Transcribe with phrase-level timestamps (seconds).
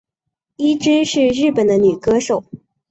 [0.55, 2.43] 伊织是日本的女歌手。